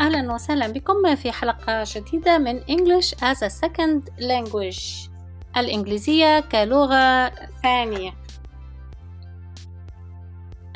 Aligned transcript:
أهلا 0.00 0.32
وسهلا 0.34 0.68
بكم 0.68 1.14
في 1.14 1.32
حلقة 1.32 1.84
جديدة 1.86 2.38
من 2.38 2.60
English 2.60 3.14
as 3.14 3.42
a 3.42 3.50
Second 3.50 4.10
Language 4.20 5.10
الإنجليزية 5.56 6.40
كلغة 6.40 7.28
ثانية 7.62 8.14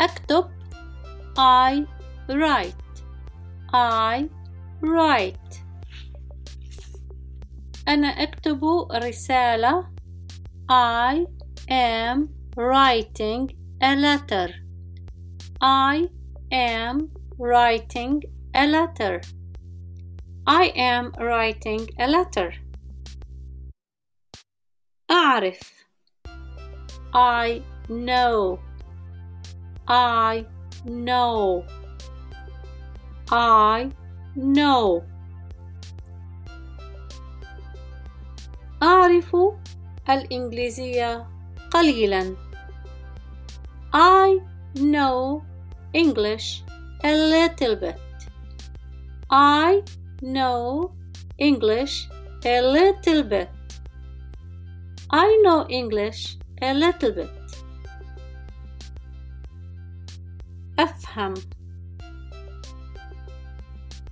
أكتب 0.01 0.45
I 1.39 1.85
write 2.29 3.03
I 3.75 4.25
write 4.83 5.57
أنا 7.89 8.09
أكتب 8.09 8.65
رسالة 8.93 9.87
I 10.71 11.27
am 11.71 12.29
writing 12.57 13.55
a 13.83 13.95
letter 13.97 14.51
I 15.63 16.09
am 16.53 17.09
writing 17.39 18.34
a 18.54 18.68
letter. 18.68 19.22
I 20.48 20.72
am 20.76 21.12
writing 21.20 21.90
a 22.00 22.08
letter. 22.08 22.54
أعرف 25.12 25.60
I 27.14 27.62
know 27.90 28.60
I 29.88 30.46
know 30.86 31.66
I 33.32 33.90
know 34.36 35.04
أعرف 38.84 39.36
الإنجليزية 40.10 41.28
قليلا 41.72 42.36
I 43.94 44.40
know 44.76 45.44
English 45.94 46.64
a 47.04 47.14
little 47.14 47.76
bit. 47.76 47.98
I 49.30 49.84
know 50.22 50.92
English 51.38 52.08
a 52.46 52.62
little 52.62 53.24
bit. 53.24 53.50
I 55.12 55.42
know 55.44 55.68
English 55.70 56.38
a 56.62 56.74
little 56.74 57.12
bit. 57.12 57.30
أفهم 60.80 61.34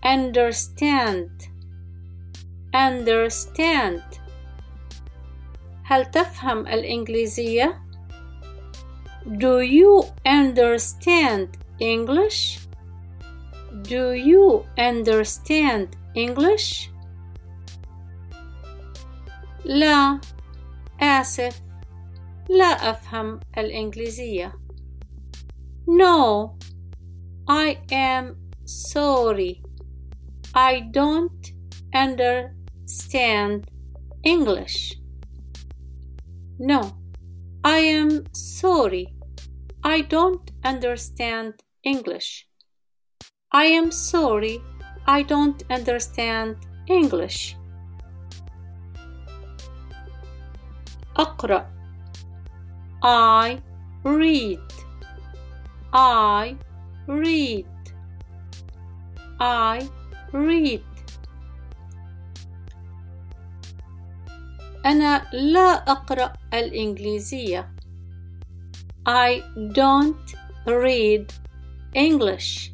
understand 0.03 1.29
understand 2.73 4.01
هل 5.83 6.05
تفهم 6.11 6.67
الإنجليزية؟ 6.67 7.81
Do 9.27 9.61
you 9.61 10.03
understand 10.25 11.47
English? 11.79 12.59
Do 13.83 14.11
you 14.13 14.65
understand 14.77 15.95
English? 16.15 16.89
لا 19.65 20.21
آسف 21.01 21.61
لا 22.49 22.65
أفهم 22.65 23.39
الإنجليزية 23.57 24.53
No 25.87 26.57
I 27.47 27.77
am 27.91 28.35
sorry 28.65 29.61
I 30.53 30.81
don't 30.91 31.53
understand 31.93 33.65
English 34.23 34.95
No 36.59 36.81
I 37.63 37.79
am 37.79 38.23
sorry 38.33 39.07
I 39.83 40.01
don't 40.01 40.51
understand 40.63 41.53
English 41.83 42.47
I 43.51 43.65
am 43.65 43.91
sorry, 43.91 44.61
I 45.07 45.23
don't 45.23 45.63
understand 45.69 46.57
English. 46.87 47.55
أقرأ 51.17 51.65
I 53.03 53.61
read 54.03 54.59
I 55.93 56.55
read 57.07 57.65
I 59.39 59.89
read 60.33 60.83
أنا 64.85 65.25
لا 65.33 65.91
أقرأ 65.91 66.33
الإنجليزية 66.53 67.71
I 69.07 69.41
don't 69.73 70.35
read 70.67 71.33
English 71.95 72.71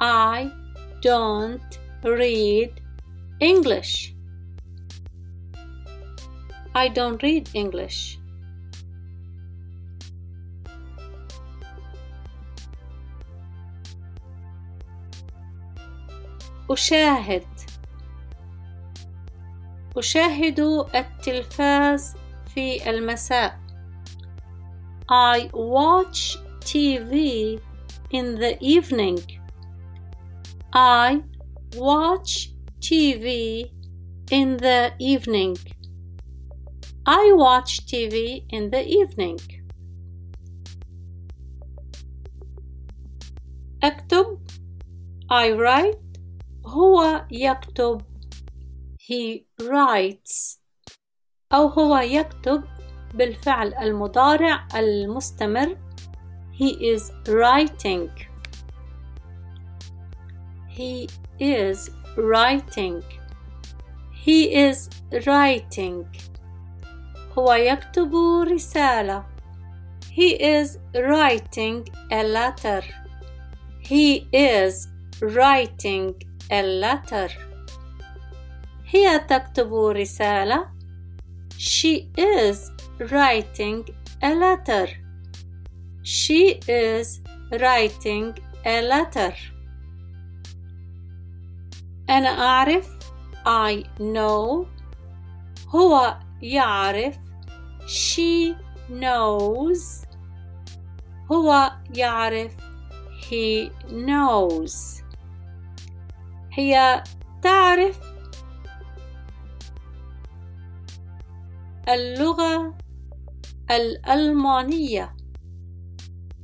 I 0.00 0.50
don't 1.00 1.78
read 2.04 2.80
English. 3.40 4.14
I 6.74 6.88
don't 6.88 7.22
read 7.22 7.50
English. 7.54 8.18
أشاهد 16.70 17.46
أشاهد 19.96 20.60
التلفاز 20.94 22.14
في 22.54 22.90
المساء 22.90 23.58
I 25.10 25.50
watch 25.52 26.38
TV 26.60 27.60
in 28.10 28.36
the 28.36 28.56
evening 28.60 29.35
I 30.76 31.22
watch 31.76 32.50
TV 32.80 33.70
in 34.30 34.56
the 34.56 34.92
evening. 34.98 35.56
I 37.06 37.32
watch 37.34 37.86
TV 37.86 38.44
in 38.50 38.70
the 38.70 38.82
evening. 38.86 39.40
أكتب 43.82 44.38
I 45.30 45.52
write 45.52 45.98
هو 46.66 47.26
يكتب 47.30 48.02
he 48.98 49.44
writes 49.62 50.58
أو 51.52 51.68
هو 51.68 51.98
يكتب 51.98 52.64
بالفعل 53.14 53.74
المضارع 53.74 54.68
المستمر 54.76 55.76
he 56.52 56.96
is 56.96 57.10
writing 57.28 58.10
he 60.76 61.08
is 61.38 61.90
writing 62.16 63.02
he 64.12 64.54
is 64.54 64.88
writing 65.26 66.04
هو 67.38 67.52
يكتب 67.52 68.14
رسالة 68.52 69.24
he 70.10 70.36
is 70.40 70.78
writing 70.94 71.84
a 72.10 72.22
letter 72.22 72.82
he 73.80 74.28
is 74.32 74.88
writing 75.20 76.14
a 76.50 76.62
letter 76.62 77.28
هي 78.86 79.18
تكتب 79.18 79.74
رسالة 79.74 80.66
she 81.58 82.08
is 82.18 82.70
writing 83.10 83.84
a 84.22 84.34
letter 84.34 84.88
she 86.02 86.60
is 86.68 87.20
writing 87.52 88.34
a 88.66 88.82
letter 88.82 89.34
أنا 92.09 92.29
أعرف 92.29 92.97
I 93.45 93.83
know 93.99 94.65
هو 95.67 96.19
يعرف 96.41 97.17
she 97.85 98.55
knows 98.89 100.07
هو 101.31 101.71
يعرف 101.95 102.53
he 103.29 103.69
knows 103.89 105.03
هي 106.53 107.03
تعرف 107.41 107.99
اللغة 111.89 112.77
الألمانية 113.71 115.15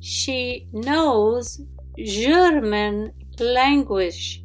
she 0.02 0.68
knows 0.74 1.62
German 1.98 3.12
language 3.40 4.43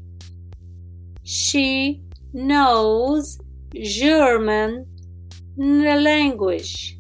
she 1.27 2.01
knows 2.33 3.39
German 3.73 4.85
language. 5.57 6.99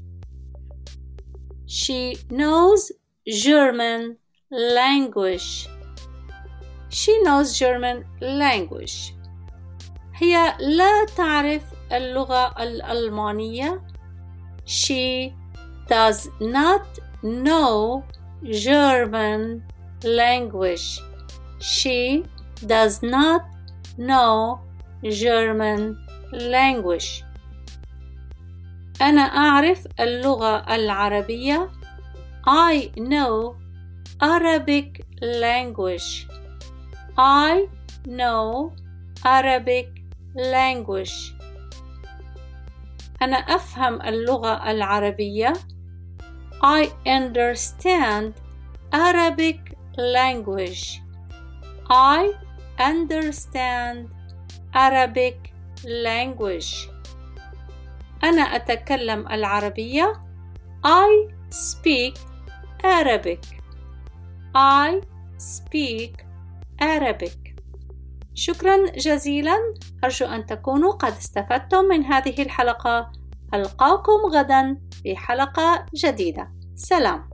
She 1.65 2.17
knows 2.29 2.91
German 3.27 4.17
language. 4.51 5.67
She 6.89 7.21
knows 7.23 7.57
German 7.57 8.05
language. 8.21 9.13
هي 10.15 10.55
لا 10.59 11.05
تعرف 11.17 11.63
اللغة 11.91 12.53
الألمانية. 12.63 13.81
She 14.65 15.33
does 15.87 16.29
not 16.39 16.85
know 17.23 18.03
German 18.43 19.63
language. 20.03 21.01
She 21.59 22.23
does 22.67 23.01
not 23.01 23.41
know 23.97 24.59
German 25.03 25.97
language 26.31 27.23
أنا 29.01 29.21
أعرف 29.21 29.87
اللغة 29.99 30.75
العربية 30.75 31.71
I 32.47 32.91
know 32.97 33.55
Arabic 34.21 35.01
language 35.21 36.27
I 37.17 37.67
know 38.07 38.71
Arabic 39.25 39.87
language 40.35 41.33
أنا 43.21 43.37
أفهم 43.37 44.01
اللغة 44.01 44.71
العربية 44.71 45.53
I 46.63 46.87
understand 47.05 48.33
Arabic 48.93 49.59
language 49.97 51.01
I 51.89 52.33
understand 52.78 54.08
Arabic 54.74 55.52
language. 55.84 56.88
أنا 58.24 58.42
أتكلم 58.42 59.28
العربية. 59.28 60.12
I 60.86 61.32
speak 61.50 62.18
Arabic. 62.84 63.44
I 64.54 65.00
speak 65.38 66.24
Arabic. 66.82 67.38
شكرا 68.34 68.90
جزيلا. 68.90 69.74
أرجو 70.04 70.26
أن 70.26 70.46
تكونوا 70.46 70.92
قد 70.92 71.12
استفدتم 71.12 71.84
من 71.84 72.04
هذه 72.04 72.42
الحلقة. 72.42 73.12
ألقاكم 73.54 74.26
غدا 74.32 74.78
في 75.02 75.16
حلقة 75.16 75.86
جديدة. 75.94 76.52
سلام. 76.74 77.27